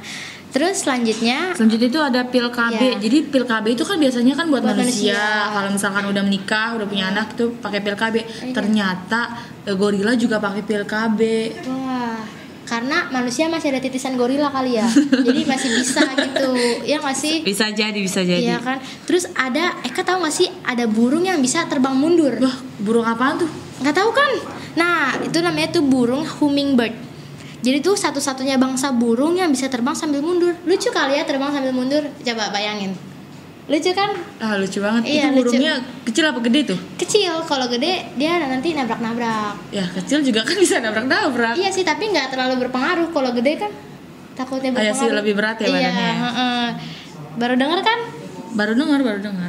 terus 0.51 0.83
selanjutnya 0.83 1.55
Selanjutnya 1.55 1.87
itu 1.87 2.01
ada 2.03 2.21
pil 2.27 2.47
KB. 2.51 2.75
Iya. 2.77 2.95
Jadi 2.99 3.17
pil 3.27 3.45
KB 3.47 3.65
itu 3.71 3.83
kan 3.87 3.97
biasanya 3.97 4.33
kan 4.35 4.45
buat, 4.51 4.63
Buat 4.63 4.75
manusia. 4.75 5.15
manusia. 5.15 5.53
Kalau 5.55 5.69
misalkan 5.71 6.03
udah 6.11 6.23
menikah, 6.23 6.67
udah 6.75 6.87
punya 6.87 7.05
anak 7.09 7.33
itu 7.33 7.45
pakai 7.57 7.79
pil 7.79 7.95
KB. 7.95 8.15
Iya. 8.19 8.25
Ternyata 8.51 9.19
eh, 9.63 9.75
gorila 9.75 10.11
juga 10.13 10.37
pakai 10.37 10.61
pil 10.61 10.83
KB. 10.83 11.19
wah, 11.65 12.19
karena 12.67 13.07
manusia 13.09 13.47
masih 13.47 13.71
ada 13.71 13.79
titisan 13.79 14.15
gorila 14.15 14.47
kali 14.47 14.75
ya. 14.75 14.87
Jadi 15.27 15.41
masih 15.43 15.69
bisa 15.75 16.03
gitu. 16.19 16.51
Ya 16.83 16.99
nggak 16.99 17.17
sih? 17.17 17.43
Bisa 17.43 17.71
jadi, 17.71 17.99
bisa 17.99 18.19
jadi. 18.21 18.43
Iya 18.43 18.59
kan? 18.59 18.79
Terus 19.07 19.27
ada 19.33 19.79
Eka 19.83 20.03
tahu 20.03 20.23
nggak 20.23 20.35
sih 20.35 20.47
ada 20.63 20.87
burung 20.87 21.23
yang 21.23 21.39
bisa 21.39 21.63
terbang 21.67 21.95
mundur? 21.95 22.35
Wah, 22.39 22.55
burung 22.79 23.03
apaan 23.03 23.39
tuh? 23.39 23.51
nggak 23.81 23.97
tahu 23.97 24.13
kan 24.13 24.31
nah 24.71 25.17
itu 25.25 25.41
namanya 25.41 25.73
tuh 25.73 25.81
burung 25.81 26.21
hummingbird 26.37 26.93
jadi 27.61 27.77
tuh 27.79 27.93
satu-satunya 27.93 28.57
bangsa 28.57 28.89
burung 28.91 29.33
yang 29.33 29.47
bisa 29.47 29.65
terbang 29.65 29.93
sambil 29.93 30.19
mundur 30.19 30.53
lucu 30.61 30.89
kali 30.89 31.15
ya 31.15 31.23
terbang 31.23 31.49
sambil 31.49 31.71
mundur 31.71 32.03
coba 32.19 32.49
bayangin 32.49 32.93
lucu 33.63 33.91
kan 33.91 34.11
Ah, 34.37 34.57
lucu 34.57 34.81
banget. 34.81 35.05
Iya, 35.05 35.13
itu 35.13 35.27
lucu. 35.29 35.37
burungnya 35.47 35.73
kecil 36.03 36.25
apa 36.25 36.39
gede 36.41 36.61
tuh? 36.67 36.79
kecil 36.97 37.31
kalau 37.41 37.65
gede 37.67 38.09
dia 38.15 38.41
nanti 38.41 38.73
nabrak-nabrak 38.73 39.53
Ya, 39.69 39.85
kecil 39.87 40.19
juga 40.21 40.41
kan 40.41 40.57
bisa 40.59 40.77
nabrak-nabrak. 40.77 41.55
iya 41.55 41.69
sih 41.69 41.81
tapi 41.81 42.09
nggak 42.09 42.29
terlalu 42.29 42.57
berpengaruh 42.59 43.07
kalau 43.09 43.31
gede 43.31 43.61
kan 43.61 43.71
takutnya 44.33 44.69
Ah, 44.71 44.81
berpengaruh 44.81 44.91
ya 44.91 44.93
sih, 44.97 45.07
lebih 45.13 45.33
berat 45.33 45.57
ya 45.57 45.67
iya, 45.67 45.73
badannya. 45.87 46.11
heeh. 46.17 46.67
baru 47.33 47.55
denger 47.55 47.79
kan 47.81 47.99
Baru 48.51 48.75
dengar, 48.75 48.99
baru 48.99 49.19
dengar. 49.21 49.47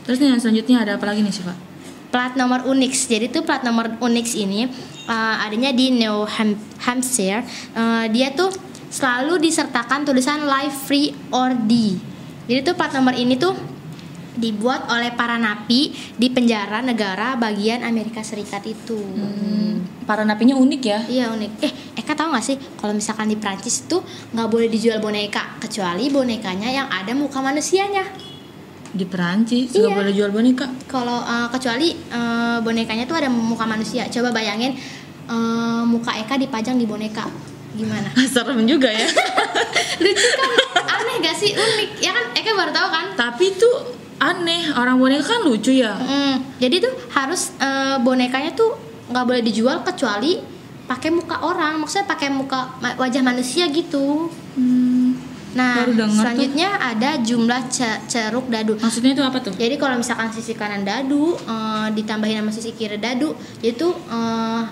Terus 0.00 0.16
nih 0.16 0.32
yang 0.32 0.40
selanjutnya 0.40 0.76
ada 0.80 0.92
apa 0.96 1.04
lagi 1.04 1.20
nih 1.20 1.28
sih, 1.28 1.44
Pak? 1.44 1.56
Plat 2.14 2.38
nomor 2.38 2.62
Unix. 2.70 3.10
Jadi 3.10 3.26
tuh 3.26 3.42
plat 3.42 3.66
nomor 3.66 3.98
Unix 3.98 4.38
ini 4.38 4.70
uh, 5.10 5.42
adanya 5.42 5.74
di 5.74 5.90
New 5.90 6.22
Ham- 6.22 6.62
Hampshire. 6.86 7.42
Uh, 7.74 8.06
dia 8.14 8.30
tuh 8.30 8.54
selalu 8.86 9.42
disertakan 9.42 10.06
tulisan 10.06 10.46
live 10.46 10.76
free 10.86 11.10
or 11.34 11.50
D. 11.66 11.98
Jadi 12.46 12.62
tuh 12.62 12.78
plat 12.78 12.94
nomor 12.94 13.18
ini 13.18 13.34
tuh 13.34 13.58
dibuat 14.34 14.90
oleh 14.90 15.14
para 15.14 15.38
napi 15.38 15.94
di 16.14 16.26
penjara 16.30 16.82
negara 16.82 17.34
bagian 17.34 17.82
Amerika 17.82 18.22
Serikat 18.22 18.62
itu. 18.62 18.98
Para 20.06 20.22
napinya 20.22 20.54
unik 20.54 20.82
ya. 20.86 21.00
Iya 21.10 21.24
unik. 21.34 21.50
Eh, 21.66 21.72
Eka 21.98 22.14
tahu 22.14 22.30
nggak 22.30 22.46
sih 22.46 22.58
kalau 22.78 22.94
misalkan 22.94 23.26
di 23.26 23.34
Prancis 23.38 23.90
tuh 23.90 24.06
nggak 24.30 24.48
boleh 24.50 24.70
dijual 24.70 25.02
boneka 25.02 25.58
kecuali 25.58 26.10
bonekanya 26.14 26.70
yang 26.70 26.86
ada 26.86 27.10
muka 27.10 27.42
manusianya. 27.42 28.23
Di 28.94 29.04
Perancis 29.04 29.74
Iya. 29.74 29.90
boleh 29.90 30.12
jual 30.14 30.30
boneka. 30.30 30.70
Kalau 30.86 31.18
uh, 31.18 31.50
kecuali 31.50 31.98
uh, 32.08 32.62
bonekanya 32.62 33.04
tuh 33.04 33.18
ada 33.18 33.26
muka 33.26 33.66
manusia. 33.66 34.06
Coba 34.06 34.30
bayangin 34.30 34.78
uh, 35.26 35.82
muka 35.82 36.14
Eka 36.14 36.38
dipajang 36.38 36.78
di 36.78 36.86
boneka. 36.86 37.26
Gimana? 37.74 38.14
Serem 38.32 38.62
juga 38.64 38.86
ya. 38.86 39.02
Lucu 40.02 40.28
kan? 40.30 40.50
Aneh 40.86 41.16
gak 41.20 41.34
sih? 41.34 41.50
Unik. 41.52 41.90
Ya 41.98 42.14
kan 42.14 42.24
Eka 42.32 42.50
baru 42.54 42.70
tahu 42.70 42.88
kan? 42.88 43.04
Tapi 43.18 43.46
tuh 43.54 43.74
aneh, 44.16 44.70
orang 44.72 44.96
boneka 44.96 45.26
kan 45.26 45.40
lucu 45.42 45.74
ya. 45.74 45.98
Mm, 45.98 46.34
jadi 46.62 46.76
tuh 46.80 46.94
harus 47.10 47.50
uh, 47.58 47.98
bonekanya 47.98 48.54
tuh 48.54 48.78
nggak 49.04 49.24
boleh 49.26 49.42
dijual 49.42 49.82
kecuali 49.82 50.38
pakai 50.84 51.10
muka 51.10 51.42
orang. 51.42 51.82
Maksudnya 51.82 52.06
pakai 52.06 52.28
muka 52.30 52.78
wajah 52.94 53.22
manusia 53.22 53.66
gitu. 53.68 54.30
Hmm, 54.54 54.83
Nah, 55.54 55.86
denger 55.86 56.02
tuh. 56.04 56.18
selanjutnya 56.18 56.68
ada 56.74 57.10
jumlah 57.18 57.60
ce- 57.68 58.00
ceruk 58.06 58.46
dadu. 58.46 58.74
maksudnya 58.76 59.12
itu 59.12 59.22
apa 59.22 59.38
tuh? 59.38 59.52
Jadi 59.52 59.74
kalau 59.74 59.96
misalkan 59.96 60.28
sisi 60.28 60.52
kanan 60.52 60.82
dadu 60.82 61.34
eh, 61.36 61.86
ditambahin 61.90 62.40
sama 62.40 62.50
sisi 62.50 62.70
kiri 62.70 62.96
dadu, 62.96 63.32
itu 63.60 63.86
eh, 64.06 64.62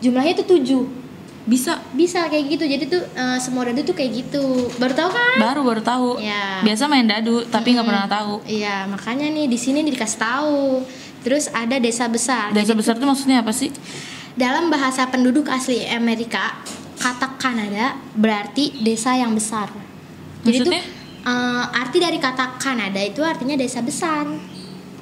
jumlahnya 0.00 0.32
itu 0.34 0.44
7. 0.46 1.00
Bisa. 1.42 1.74
bisa 1.92 2.30
kayak 2.30 2.44
gitu 2.50 2.64
jadi 2.64 2.86
tuh 2.86 3.02
eh, 3.02 3.34
semua 3.36 3.66
dadu 3.66 3.82
tuh 3.82 3.92
kayak 3.92 4.10
gitu 4.16 4.42
baru 4.78 4.94
tahu 4.94 5.10
kan 5.10 5.36
Baru 5.38 5.60
baru 5.62 5.82
tahu. 5.82 6.08
Ya. 6.16 6.62
Biasa 6.62 6.86
main 6.86 7.04
dadu 7.04 7.42
tapi 7.44 7.74
nggak 7.74 7.82
pernah 7.84 8.06
tahu. 8.06 8.46
iya 8.46 8.86
makanya 8.86 9.26
nih 9.26 9.46
di 9.46 9.58
sini 9.58 9.82
dikasih 9.82 10.18
tahu 10.18 10.86
terus 11.20 11.50
ada 11.50 11.76
desa 11.76 12.06
besar 12.06 12.50
Desa 12.50 12.70
Jadi 12.70 12.78
besar 12.78 12.94
itu 12.94 13.04
maksudnya 13.04 13.42
apa 13.42 13.50
sih? 13.50 13.74
dalam 14.32 14.70
bahasa 14.70 15.04
penduduk 15.06 15.44
asli 15.46 15.82
Amerika 15.84 16.62
kata 16.96 17.34
Kanada 17.36 17.98
berarti 18.14 18.80
desa 18.80 19.12
yang 19.12 19.34
besar 19.34 19.66
jadi 20.42 20.58
Maksudnya? 20.60 20.82
eh, 21.22 21.64
arti 21.72 21.98
dari 21.98 22.18
kata 22.18 22.58
Kanada 22.58 22.98
itu 22.98 23.22
artinya 23.22 23.54
desa 23.54 23.80
besar 23.80 24.26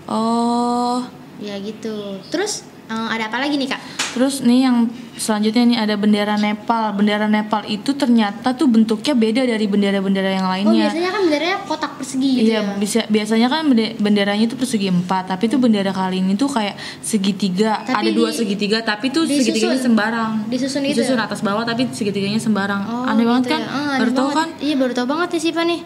Oh. 0.04 1.00
ya 1.38 1.56
gitu 1.56 2.18
terus 2.28 2.66
eh, 2.86 3.08
ada 3.08 3.26
apa 3.26 3.38
lagi 3.38 3.56
nih 3.56 3.68
kak 3.68 3.80
Terus 4.10 4.42
nih 4.42 4.66
yang 4.66 4.90
selanjutnya 5.20 5.62
nih 5.62 5.78
ada 5.78 5.94
bendera 5.94 6.34
Nepal. 6.34 6.90
Bendera 6.90 7.26
Nepal 7.26 7.68
itu 7.68 7.92
ternyata 7.92 8.50
tuh 8.50 8.66
bentuknya 8.66 9.12
beda 9.12 9.44
dari 9.44 9.66
bendera-bendera 9.66 10.30
yang 10.30 10.46
oh 10.46 10.50
lainnya. 10.50 10.88
biasanya 10.88 11.10
kan 11.10 11.20
benderanya 11.22 11.58
kotak 11.62 11.92
persegi 11.94 12.30
gitu 12.34 12.48
Iya, 12.48 12.58
ya 12.58 12.72
bisa 12.74 13.00
biasanya 13.06 13.46
kan 13.46 13.62
bende- 13.66 13.94
benderanya 13.94 14.44
itu 14.44 14.56
persegi 14.56 14.88
empat, 14.88 15.28
tapi 15.28 15.44
tuh 15.46 15.60
bendera 15.60 15.92
kali 15.92 16.18
ini 16.18 16.32
tuh 16.34 16.48
kayak 16.48 16.74
segitiga. 17.00 17.84
Tapi 17.84 18.00
ada 18.00 18.10
dua 18.10 18.30
segitiga, 18.30 18.80
tapi 18.80 19.10
tuh 19.10 19.22
disusun. 19.22 19.44
segitiganya 19.44 19.78
sembarang. 19.78 20.30
Disusun 20.48 20.80
gitu 20.82 20.96
Disusun 20.96 21.14
ya? 21.14 21.28
atas 21.28 21.40
bawah, 21.40 21.62
tapi 21.62 21.86
segitiganya 21.90 22.38
sembarang. 22.38 22.80
Oh, 22.82 23.04
aneh 23.04 23.22
banget 23.22 23.42
gitu 23.44 23.52
kan? 23.52 23.60
ya. 23.60 23.68
Ah, 23.68 23.96
Baru 24.00 24.10
tahu 24.10 24.28
kan? 24.32 24.48
Iya 24.58 24.74
baru 24.74 24.92
tahu 24.94 25.06
banget 25.06 25.28
nih 25.30 25.42
Siva 25.42 25.62
nih. 25.62 25.80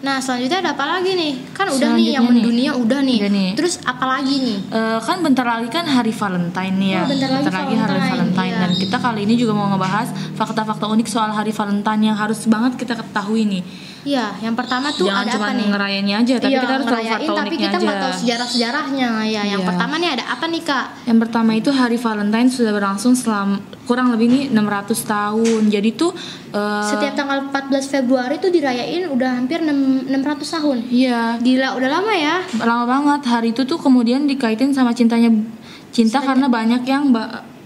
Nah 0.00 0.16
selanjutnya 0.16 0.64
ada 0.64 0.70
apa 0.72 0.84
lagi 0.96 1.12
nih? 1.12 1.32
Kan 1.52 1.68
udah 1.68 1.90
nih 1.92 2.16
yang 2.16 2.24
Selanjutnya 2.24 2.24
nih. 2.24 2.28
mendunia 2.32 2.72
udah 2.72 3.00
nih. 3.04 3.18
Udah 3.20 3.32
nih. 3.36 3.50
Terus 3.52 3.74
apa 3.84 4.04
lagi 4.08 4.34
nih? 4.40 4.58
Eh, 4.72 4.98
kan 5.04 5.16
bentar 5.20 5.46
lagi 5.46 5.68
kan 5.68 5.84
hari 5.84 6.12
Valentine 6.16 6.74
nih 6.80 6.90
ya. 6.96 7.02
Oh, 7.04 7.08
bentar 7.08 7.28
lagi 7.28 7.74
hari 7.76 7.76
Valentine, 7.76 8.08
Valentine 8.16 8.54
iya. 8.56 8.60
dan 8.64 8.70
kita 8.80 8.96
kali 8.96 9.20
ini 9.28 9.34
juga 9.36 9.52
mau 9.52 9.68
ngebahas 9.76 10.08
fakta-fakta 10.40 10.84
unik 10.88 11.08
soal 11.08 11.30
hari 11.36 11.52
Valentine 11.52 12.02
yang 12.12 12.16
harus 12.16 12.40
banget 12.48 12.80
kita 12.80 12.96
ketahui 12.96 13.44
nih. 13.44 13.62
Iya, 14.00 14.32
yang 14.40 14.56
pertama 14.56 14.88
tuh 14.88 15.04
Jangan 15.04 15.28
ada 15.28 15.32
cuma 15.36 15.46
apa 15.46 15.52
nih? 15.54 15.66
ngerayainnya 15.68 16.16
aja, 16.18 16.34
tapi 16.40 16.50
Iya, 16.50 16.60
kita 16.60 16.72
harus 16.72 16.86
tahu 16.88 17.04
fakta 17.04 17.32
tapi 17.36 17.54
kita 17.54 17.76
nggak 17.76 17.98
tahu 18.00 18.12
sejarah-sejarahnya. 18.16 19.10
Ya, 19.28 19.42
yang 19.46 19.60
Iya. 19.60 19.68
pertama 19.68 19.94
nih 20.00 20.10
ada 20.16 20.24
apa 20.26 20.44
nih 20.48 20.62
kak? 20.64 20.86
Yang 21.04 21.18
pertama 21.20 21.50
itu 21.52 21.70
hari 21.70 21.96
Valentine 21.96 22.48
sudah 22.48 22.72
berlangsung 22.72 23.12
selama 23.12 23.60
kurang 23.84 24.08
lebih 24.08 24.26
nih 24.26 24.44
600 24.48 25.04
tahun. 25.04 25.62
Jadi 25.68 25.90
tuh 25.92 26.10
eh, 26.50 26.88
Setiap 26.88 27.12
tanggal 27.14 27.38
14 27.46 27.86
Februari 27.86 28.40
tuh 28.40 28.48
dirayain 28.48 29.04
udah 29.06 29.36
hampir 29.36 29.60
6, 29.60 30.08
600 30.08 30.48
tahun. 30.50 30.76
iya 30.88 31.36
Gila, 31.36 31.76
udah 31.76 31.90
lama 31.90 32.12
ya? 32.12 32.36
lama 32.58 32.84
banget. 32.88 33.20
Hari 33.28 33.48
itu 33.52 33.62
tuh 33.64 33.76
kemudian 33.76 34.24
dikaitin 34.24 34.72
sama 34.72 34.96
cintanya 34.96 35.28
cinta 35.90 36.18
karena 36.18 36.48
banyak 36.48 36.82
yang 36.84 37.12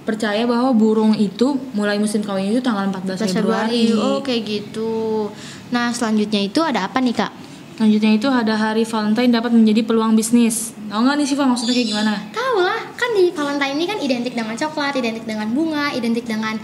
percaya 0.05 0.45
bahwa 0.45 0.69
burung 0.77 1.17
itu 1.17 1.57
mulai 1.73 1.97
musim 1.97 2.21
kawin 2.21 2.53
itu 2.53 2.61
tanggal 2.61 2.93
14 2.93 3.25
14 3.25 3.37
Februari. 3.41 3.89
Oh, 3.97 4.21
kayak 4.21 4.43
gitu. 4.45 5.33
Nah, 5.75 5.91
selanjutnya 5.91 6.39
itu 6.39 6.63
ada 6.63 6.87
apa 6.87 7.03
nih 7.03 7.19
kak? 7.19 7.35
Selanjutnya 7.75 8.15
itu 8.15 8.31
ada 8.31 8.55
hari 8.55 8.87
Valentine 8.87 9.35
dapat 9.35 9.51
menjadi 9.51 9.83
peluang 9.83 10.15
bisnis. 10.15 10.71
Tahu 10.87 11.03
nggak 11.03 11.17
nih 11.19 11.27
Siva 11.27 11.51
maksudnya 11.51 11.75
kayak 11.75 11.89
gimana? 11.91 12.13
Tahu 12.31 12.63
lah, 12.63 12.79
kan 12.95 13.11
di 13.19 13.35
Valentine 13.35 13.75
ini 13.75 13.85
kan 13.91 13.99
identik 13.99 14.39
dengan 14.39 14.55
coklat, 14.55 14.95
identik 14.95 15.27
dengan 15.27 15.51
bunga, 15.51 15.91
identik 15.91 16.31
dengan 16.31 16.55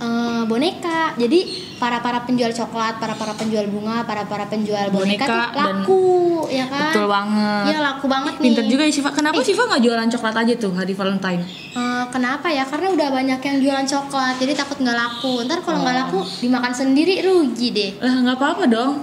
eh, 0.00 0.42
boneka. 0.42 1.12
Jadi 1.14 1.38
para 1.76 1.98
para 1.98 2.24
penjual 2.24 2.50
coklat, 2.50 2.96
para 2.96 3.12
para 3.12 3.32
penjual 3.32 3.64
bunga, 3.66 4.02
para 4.02 4.24
para 4.24 4.44
penjual 4.44 4.88
boneka, 4.88 5.24
Boneka 5.24 5.26
tuh 5.26 5.40
dan- 5.54 5.80
laku, 5.80 6.04
ya 6.48 6.66
kan? 6.66 6.90
Betul 6.90 7.06
banget. 7.06 7.64
Iya 7.66 7.78
laku 7.80 8.04
banget 8.06 8.34
nih. 8.34 8.44
Pinter 8.46 8.64
juga 8.66 8.82
ya 8.82 8.92
Siva. 8.92 9.10
Kenapa 9.10 9.40
Siva 9.40 9.62
nggak 9.66 9.82
jualan 9.82 10.08
coklat 10.10 10.36
aja 10.38 10.54
tuh 10.56 10.72
hari 10.72 10.92
Valentine? 10.92 11.42
Eh, 11.70 12.04
kenapa 12.10 12.48
ya? 12.48 12.64
Karena 12.64 12.88
udah 12.90 13.08
banyak 13.10 13.40
yang 13.40 13.56
jualan 13.58 13.86
coklat, 13.86 14.34
jadi 14.36 14.52
takut 14.54 14.76
nggak 14.76 14.96
laku. 14.98 15.44
Ntar 15.44 15.60
kalau 15.60 15.78
nggak 15.80 15.94
Oh. 15.94 16.00
laku 16.02 16.18
dimakan 16.40 16.72
sendiri 16.72 17.20
rugi 17.20 17.68
deh. 17.70 17.90
Lah 17.98 18.14
nggak 18.20 18.36
apa-apa 18.36 18.64
dong. 18.66 18.94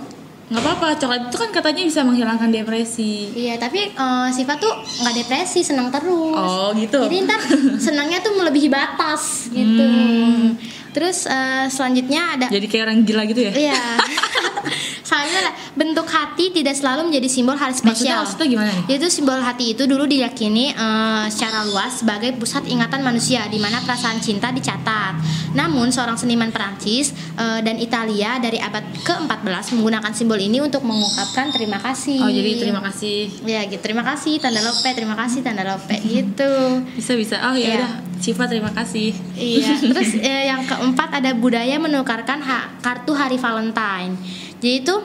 Nggak 0.47 0.63
apa-apa. 0.63 0.87
Coklat 0.95 1.21
itu 1.25 1.37
kan 1.37 1.49
katanya 1.51 1.83
bisa 1.83 2.01
menghilangkan 2.01 2.47
depresi. 2.47 3.27
Iya, 3.33 3.57
tapi 3.57 3.89
eh, 3.89 4.27
Siva 4.31 4.55
tuh 4.55 4.71
nggak 4.97 5.15
depresi, 5.17 5.59
senang 5.59 5.89
terus. 5.89 6.33
Oh 6.33 6.71
gitu. 6.71 6.99
Jadi 7.01 7.15
ntar 7.21 7.41
senangnya 7.85 8.19
tuh 8.19 8.31
melebihi 8.33 8.67
batas 8.67 9.49
gitu. 9.49 9.83
Hmm. 9.83 10.55
Terus 10.91 11.27
eh, 11.27 11.65
selanjutnya 11.71 12.21
ada 12.37 12.47
Jadi 12.51 12.65
kayak 12.69 12.83
orang 12.87 12.97
gila 13.03 13.23
gitu 13.27 13.41
ya? 13.47 13.51
Iya. 13.53 13.81
Soalnya 15.17 15.49
bentuk 15.73 16.05
hati 16.05 16.45
tidak 16.51 16.73
selalu 16.73 17.09
menjadi 17.09 17.25
simbol 17.27 17.53
hal 17.53 17.69
Maksudnya, 17.69 17.89
spesial. 17.91 18.17
maksudnya 18.21 18.47
gimana 18.47 18.69
nih? 18.71 18.83
Yaitu 18.87 19.07
simbol 19.09 19.39
hati 19.39 19.73
itu 19.73 19.83
dulu 19.83 20.05
diyakini 20.05 20.69
eh, 20.69 21.25
secara 21.27 21.65
luas 21.65 21.97
sebagai 21.97 22.33
pusat 22.33 22.63
ingatan 22.65 23.01
manusia 23.01 23.45
di 23.45 23.57
mana 23.57 23.81
perasaan 23.81 24.19
cinta 24.19 24.49
dicatat. 24.49 25.17
Namun 25.51 25.89
seorang 25.89 26.13
seniman 26.15 26.49
Perancis 26.49 27.09
eh, 27.33 27.59
dan 27.59 27.77
Italia 27.77 28.37
dari 28.37 28.57
abad 28.57 28.85
ke-14 28.99 29.41
menggunakan 29.73 30.11
simbol 30.11 30.37
ini 30.37 30.59
untuk 30.59 30.81
mengungkapkan 30.81 31.49
terima 31.49 31.79
kasih. 31.79 32.19
Oh 32.19 32.29
jadi 32.29 32.51
terima 32.59 32.81
kasih. 32.83 33.17
Ya 33.43 33.65
gitu, 33.65 33.81
terima 33.81 34.05
kasih 34.05 34.37
tanda 34.37 34.61
lope, 34.61 34.85
terima 34.87 35.17
kasih 35.17 35.41
tanda 35.41 35.65
lope 35.65 35.97
gitu. 35.99 36.51
Bisa 36.93 37.13
bisa. 37.13 37.41
Oh 37.43 37.53
ya 37.53 37.65
Iya. 37.67 37.77
udah. 37.79 37.91
Siva 38.17 38.45
terima 38.45 38.71
kasih. 38.71 39.13
Iya, 39.33 39.77
terus 39.93 40.13
eh, 40.15 40.45
yang 40.47 40.61
keempat 40.63 41.09
ada 41.15 41.33
budaya 41.33 41.77
menukarkan 41.77 42.39
ha- 42.39 42.69
kartu 42.79 43.13
hari 43.13 43.37
Valentine. 43.37 44.17
Jadi 44.57 44.73
itu 44.83 44.95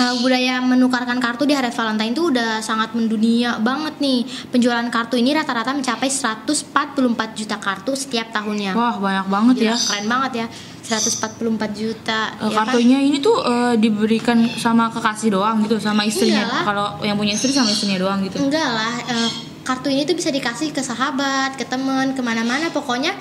eh, 0.00 0.14
budaya 0.24 0.60
menukarkan 0.64 1.20
kartu 1.20 1.44
di 1.44 1.52
hari 1.52 1.68
Valentine 1.68 2.12
itu 2.12 2.32
udah 2.32 2.64
sangat 2.64 2.96
mendunia 2.96 3.60
banget 3.60 4.00
nih. 4.00 4.24
Penjualan 4.48 4.86
kartu 4.88 5.20
ini 5.20 5.36
rata-rata 5.36 5.76
mencapai 5.76 6.08
144 6.08 7.38
juta 7.38 7.56
kartu 7.60 7.92
setiap 7.92 8.32
tahunnya. 8.32 8.72
Wah 8.72 8.96
banyak 8.96 9.26
banget 9.28 9.54
Gila, 9.60 9.68
ya. 9.68 9.76
keren 9.76 10.06
banget 10.08 10.32
ya. 10.34 10.46
144 10.90 11.70
juta. 11.76 12.20
Eh, 12.40 12.50
ya 12.50 12.56
kan? 12.56 12.66
kartunya 12.66 12.98
ini 12.98 13.22
tuh 13.22 13.36
eh, 13.44 13.74
diberikan 13.78 14.42
sama 14.58 14.90
kekasih 14.90 15.36
doang 15.36 15.62
gitu 15.62 15.78
sama 15.78 16.02
istrinya. 16.02 16.48
Iyalah. 16.48 16.62
Kalau 16.64 16.86
yang 17.04 17.16
punya 17.20 17.36
istri 17.36 17.52
sama 17.52 17.70
istrinya 17.70 18.00
doang 18.00 18.24
gitu. 18.26 18.40
Enggak 18.42 18.68
lah, 18.74 18.94
eh, 19.06 19.30
kartu 19.62 19.92
ini 19.92 20.02
tuh 20.08 20.16
bisa 20.18 20.32
dikasih 20.32 20.74
ke 20.74 20.82
sahabat, 20.82 21.54
ke 21.54 21.68
temen, 21.68 22.16
ke 22.16 22.22
mana-mana. 22.24 22.72
Pokoknya 22.72 23.14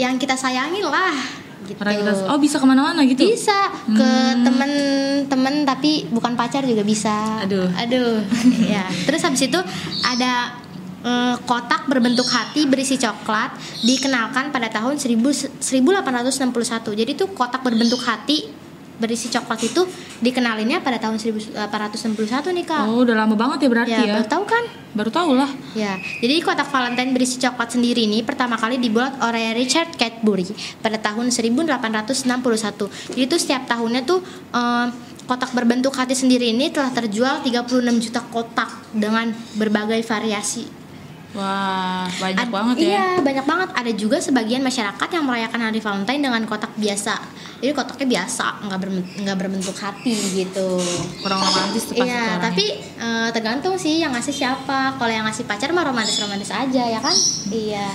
yang 0.00 0.16
kita 0.16 0.34
sayangin 0.34 0.82
lah. 0.88 1.41
Gitu. 1.66 1.78
Oh 2.28 2.38
bisa 2.38 2.56
ke 2.58 2.66
mana-mana 2.66 3.00
gitu. 3.06 3.22
bisa 3.22 3.70
ke 3.86 4.10
temen-temen 4.42 5.54
tapi 5.66 6.06
bukan 6.10 6.34
pacar 6.34 6.66
juga 6.66 6.82
bisa 6.82 7.42
Aduh. 7.46 7.70
aduh 7.78 8.22
ya 8.72 8.86
terus 9.06 9.22
habis 9.22 9.46
itu 9.46 9.60
ada 10.02 10.58
eh, 11.02 11.34
kotak 11.46 11.86
berbentuk 11.86 12.26
hati 12.26 12.66
berisi 12.66 12.98
coklat 12.98 13.54
dikenalkan 13.82 14.50
pada 14.50 14.70
tahun 14.70 14.98
1000 14.98 15.62
1861 15.62 16.98
jadi 16.98 17.12
tuh 17.14 17.30
kotak 17.34 17.62
berbentuk 17.62 18.02
hati 18.02 18.61
berisi 19.00 19.32
coklat 19.32 19.60
itu 19.64 19.82
dikenalinnya 20.20 20.84
pada 20.84 21.00
tahun 21.00 21.18
1861 21.20 22.56
nih 22.56 22.64
kak 22.68 22.82
Oh 22.88 23.02
udah 23.02 23.16
lama 23.16 23.34
banget 23.34 23.66
ya 23.66 23.68
berarti 23.68 23.92
ya, 23.92 24.04
ya. 24.04 24.14
baru 24.20 24.26
tahu 24.28 24.44
kan 24.44 24.64
Baru 24.92 25.08
tahu 25.08 25.32
lah. 25.32 25.48
Ya, 25.72 25.96
jadi 26.20 26.44
kotak 26.44 26.68
Valentine 26.68 27.16
berisi 27.16 27.40
coklat 27.40 27.72
sendiri 27.72 28.04
ini 28.04 28.20
pertama 28.20 28.60
kali 28.60 28.76
dibuat 28.76 29.16
oleh 29.24 29.56
Richard 29.56 29.96
Cadbury 29.96 30.44
pada 30.84 31.00
tahun 31.00 31.32
1861. 31.32 33.16
Jadi 33.16 33.22
itu 33.24 33.36
setiap 33.40 33.64
tahunnya 33.72 34.04
tuh 34.04 34.20
eh, 34.52 34.86
kotak 35.24 35.56
berbentuk 35.56 35.96
hati 35.96 36.12
sendiri 36.12 36.52
ini 36.52 36.68
telah 36.68 36.92
terjual 36.92 37.40
36 37.40 38.04
juta 38.04 38.20
kotak 38.28 38.68
dengan 38.92 39.32
berbagai 39.56 40.04
variasi. 40.04 40.81
Wah 41.32 42.04
banyak 42.20 42.44
Ad- 42.44 42.52
banget 42.52 42.76
ya. 42.76 42.84
Iya, 42.84 43.06
banyak 43.24 43.46
banget. 43.48 43.68
Ada 43.72 43.92
juga 43.96 44.16
sebagian 44.20 44.60
masyarakat 44.60 45.08
yang 45.08 45.24
merayakan 45.24 45.60
hari 45.64 45.80
Valentine 45.80 46.20
dengan 46.20 46.42
kotak 46.44 46.76
biasa. 46.76 47.14
Jadi 47.62 47.72
kotaknya 47.72 48.06
biasa, 48.20 48.46
nggak 48.68 48.78
berbentuk, 48.82 49.12
nggak 49.22 49.36
berbentuk 49.38 49.76
hati 49.80 50.12
gitu. 50.34 50.82
Kurang 51.24 51.40
romantis 51.40 51.88
tuh 51.88 51.94
Iya, 51.96 52.36
tapi 52.42 52.64
eh, 52.84 53.28
tergantung 53.32 53.78
sih 53.80 54.02
yang 54.02 54.12
ngasih 54.12 54.34
siapa. 54.34 54.98
Kalau 55.00 55.12
yang 55.12 55.24
ngasih 55.24 55.48
pacar 55.48 55.72
mah 55.72 55.88
romantis-romantis 55.88 56.52
aja 56.52 56.82
ya 56.84 57.00
kan? 57.00 57.14
Iya. 57.48 57.88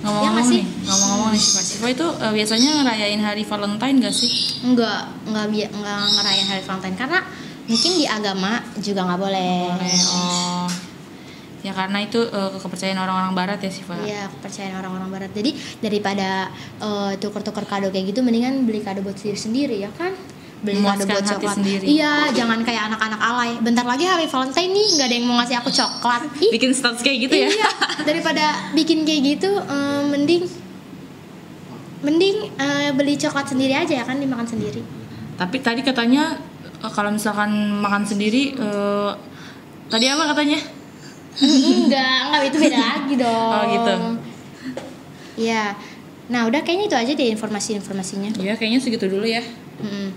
ngomong-ngomong 0.00 0.48
Ya 0.48 0.64
nih, 0.64 0.64
ngomong-ngomong 0.88 1.30
nih 1.36 1.42
Siva. 1.44 1.60
Siva 1.60 1.86
itu 1.92 2.06
eh, 2.08 2.32
biasanya 2.32 2.70
ngerayain 2.80 3.20
hari 3.20 3.44
Valentine 3.44 3.96
gak 4.00 4.16
sih? 4.16 4.32
Enggak, 4.64 5.12
enggak 5.28 5.68
enggak 5.68 6.00
ngerayain 6.16 6.48
hari 6.48 6.62
Valentine 6.64 6.96
karena 6.96 7.20
mungkin 7.68 7.90
di 8.00 8.06
agama 8.08 8.64
juga 8.80 9.04
nggak 9.04 9.20
boleh. 9.20 9.60
Boleh. 9.68 9.98
Oh. 10.16 10.79
Ya 11.60 11.76
karena 11.76 12.00
itu 12.00 12.20
eh, 12.24 12.50
kepercayaan 12.56 12.96
orang-orang 12.96 13.32
barat 13.36 13.58
ya 13.60 13.68
Siva. 13.68 13.92
Iya, 14.00 14.32
kepercayaan 14.32 14.80
orang-orang 14.80 15.08
barat. 15.12 15.30
Jadi 15.36 15.52
daripada 15.84 16.48
eh, 16.80 17.12
tuker-tuker 17.20 17.64
kado 17.68 17.92
kayak 17.92 18.16
gitu 18.16 18.24
mendingan 18.24 18.64
beli 18.64 18.80
kado 18.80 19.04
buat 19.04 19.16
diri 19.20 19.36
sendiri 19.36 19.76
ya 19.84 19.92
kan? 19.92 20.16
Beli 20.64 20.80
kado 20.80 21.04
buat 21.04 21.24
coklat. 21.24 21.56
sendiri. 21.60 21.84
Iya, 21.84 22.32
jangan 22.32 22.64
kayak 22.64 22.92
anak-anak 22.92 23.20
alay. 23.20 23.50
Bentar 23.60 23.84
lagi 23.84 24.04
hari 24.08 24.24
Valentine 24.24 24.72
nih 24.72 24.86
nggak 24.96 25.06
ada 25.08 25.16
yang 25.20 25.26
mau 25.28 25.36
ngasih 25.40 25.56
aku 25.60 25.70
coklat. 25.72 26.22
Ih, 26.40 26.50
Bikin 26.56 26.70
status 26.72 27.00
kayak 27.04 27.18
gitu 27.28 27.34
ya. 27.36 27.48
Iya, 27.52 27.70
daripada 28.08 28.72
bikin 28.72 29.04
kayak 29.04 29.20
gitu 29.36 29.50
eh, 29.60 30.02
mending 30.08 30.48
mending 32.00 32.36
eh, 32.56 32.90
beli 32.96 33.20
coklat 33.20 33.52
sendiri 33.52 33.76
aja 33.76 34.00
ya 34.00 34.04
kan 34.08 34.16
dimakan 34.16 34.48
sendiri. 34.48 34.80
Tapi 35.36 35.60
tadi 35.60 35.84
katanya 35.84 36.40
kalau 36.96 37.12
misalkan 37.12 37.52
makan 37.84 38.08
sendiri 38.08 38.56
eh, 38.56 39.12
tadi 39.92 40.08
apa 40.08 40.32
katanya? 40.32 40.79
Enggak, 41.38 42.18
enggak 42.26 42.42
itu 42.50 42.56
beda 42.58 42.78
lagi 42.78 43.14
dong. 43.14 43.52
Oh, 43.54 43.64
gitu. 43.70 43.94
Iya. 45.38 45.64
Nah, 46.30 46.46
udah 46.46 46.60
kayaknya 46.62 46.86
itu 46.90 46.96
aja 46.96 47.12
deh 47.14 47.28
informasi-informasinya. 47.30 48.38
Ya 48.38 48.54
kayaknya 48.58 48.78
segitu 48.82 49.06
dulu 49.06 49.26
ya. 49.26 49.42
Mm-mm. 49.82 50.10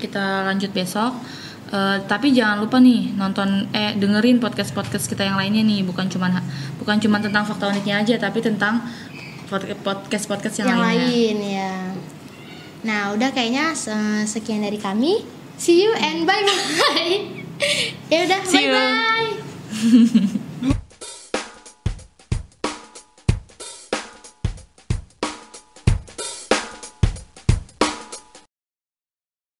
Kita 0.00 0.44
lanjut 0.48 0.72
besok. 0.72 1.12
Eh, 1.72 1.98
tapi 2.04 2.36
jangan 2.36 2.60
lupa 2.60 2.76
nih 2.76 3.16
nonton 3.16 3.64
eh 3.72 3.96
dengerin 3.96 4.36
podcast 4.36 4.76
podcast 4.76 5.08
kita 5.08 5.24
yang 5.24 5.40
lainnya 5.40 5.64
nih 5.64 5.80
bukan 5.80 6.04
cuman 6.04 6.36
bukan 6.76 7.00
cuman 7.00 7.24
tentang 7.24 7.48
fakta 7.48 7.72
uniknya 7.72 8.04
aja 8.04 8.20
tapi 8.20 8.44
tentang 8.44 8.84
podcast 9.48 10.28
podcast 10.28 10.60
yang, 10.60 10.68
Yang 10.76 10.80
lainnya. 10.84 11.08
lain 11.08 11.36
ya. 11.40 11.72
Nah, 12.84 13.00
udah 13.16 13.32
kayaknya 13.32 13.72
se- 13.72 14.28
sekian 14.28 14.60
dari 14.60 14.76
kami. 14.76 15.24
See 15.56 15.80
you 15.80 15.96
and 15.96 16.28
bye 16.28 16.44
bye. 16.44 17.12
ya 18.12 18.28
udah, 18.28 18.40
bye 18.44 18.68
bye. 18.68 19.30